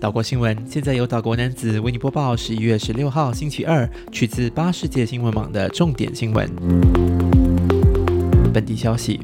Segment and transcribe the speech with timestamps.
[0.00, 2.36] 岛国新闻现在由岛国男子为你播报。
[2.36, 6.48] 十一月十六号星期二，取自巴世界新闻网的重点新闻。
[8.54, 9.18] 本地消息：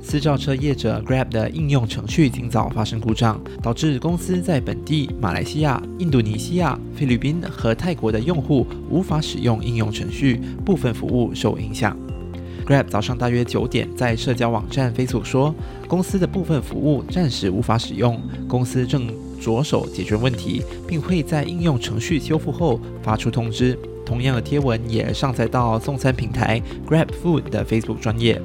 [0.00, 11.96] 私照车业者 Grab 的应用程序今早发生故障，导致公司在本地、马来西亚、印度尼西亚、菲律宾和泰国的用户无法使用应用程序，部分服务受影响。
[12.64, 15.52] Grab 早上大约九点在社交网站 Facebook 说，
[15.88, 19.12] 公司的部分服务暂时无法使用，公司正
[19.44, 23.78] 着手解决问题，并会在应用程序修复后发出通知。
[24.06, 28.40] 同样的贴文也上载到送餐平台 Grab Food 的 Facebook 专业。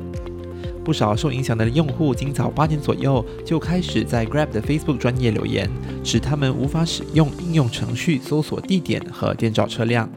[0.83, 5.69] 不少受影响的用户今早八点左右就开始在 Grab 的 Facebook 专业留言，
[6.03, 10.09] 使他们无法使用应用程序搜索地点和电召车辆。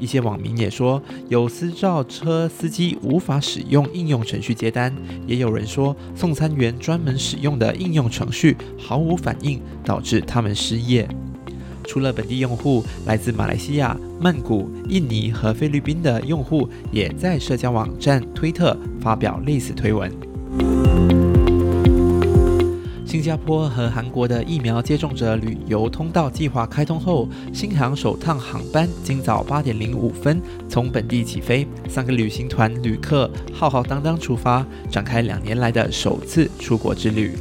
[0.00, 4.92] 一些网民也说，有私照车司机无法使用应用程序接单，
[5.26, 11.06] 也有人说送餐员专门使用的应用程序毫无反应，导致他们失业。
[11.84, 20.29] 除了本地用户，来自马来西亚、曼谷、印尼和菲律宾的用户也在社交网站推特发表类似推文。
[23.10, 37.34] 新加坡和韩国的疫苗接种者旅游通道计划开通后，新航首趟航班今早八点零五分从本地起飞，三个旅行团旅客浩浩荡荡出发，展开两年来的首次出国之旅。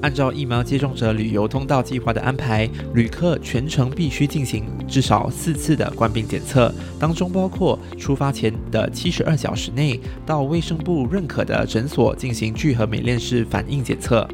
[0.00, 14.26] 按照疫苗接种者旅游通道计划的安排，旅客全程必须进行至少四次的冠病检测，当中包括出发前的七十二小时内到卫生部认可的诊所进行聚合美链式反应检测。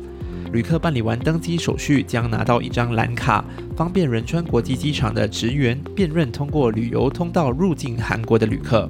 [0.53, 3.45] 旅客办理完登机手续，将拿到一张蓝卡，
[3.77, 8.89] 方便仁川国际机场的职员辨认通过旅游通道入境韩国的旅客。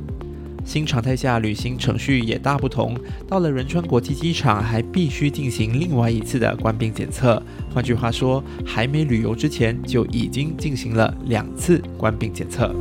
[0.64, 2.96] 新常态下旅行程序也大不同，
[3.28, 7.40] 到了仁川国际机场还必须进行另外一次的冠病检测。
[7.72, 12.74] 换句话说，还没旅游之前就已经进行了两次冠病检测。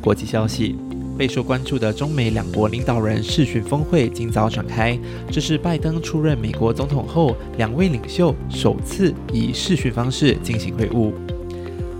[0.00, 0.85] 国际消息。
[1.16, 4.98] 备受关注的中美两国领导人视讯峰会今早展开，
[5.30, 11.12] 这是拜登出任美国总统后，两位领袖首次以视讯方式进行会晤。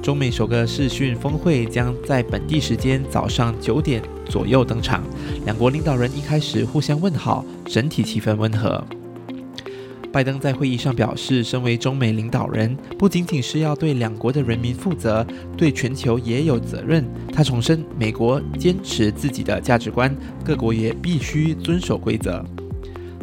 [0.02, 5.02] 中美首个视讯峰会将在本地时间早上九点左右登场，
[5.44, 8.84] 两国领导人一开始互相问好，整体气氛温和。
[10.16, 15.22] 拜登在会议上表示，身为中美领导人，不仅仅是要对两国的人民负责，
[15.58, 17.04] 对全球也有责任。
[17.34, 22.42] 他重申，美国坚持自己的价值观，各国也必须遵守规则。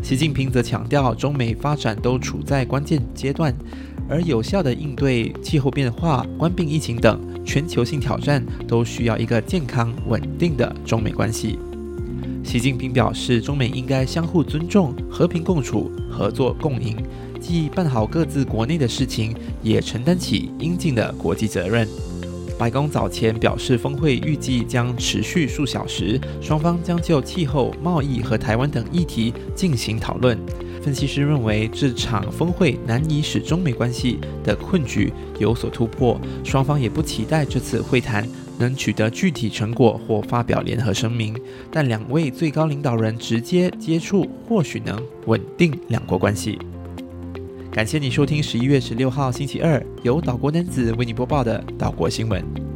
[0.04, 3.52] 习近平则强调，中美发展都处在关键阶段，
[4.08, 11.58] 而有效的应对气候变化、冠病疫情等全球性挑战，都需要一个健康稳定的中美关系。
[12.44, 16.98] 习近平表示，中美应该相互尊重、和平共处、合作共赢，
[17.40, 21.88] 既办好各自国内的事情，也承担起应尽的国际责任。
[22.58, 30.38] 白宫早前表示，峰会预计将持续数小时，双方将就气候、贸易和台湾等议题进行讨论。
[30.82, 38.28] 分析师认为，这场峰会难以使中美关系的困局有所突破，双方也不期待这次会谈
[38.58, 41.36] 能取得具体成果或发表联合声明。
[41.72, 46.60] 但两位最高领导人直接接触，或许能稳定两国关系。
[47.72, 52.73] 感谢你收听十一月十六号星期二由岛国男子为你播报的岛国新闻。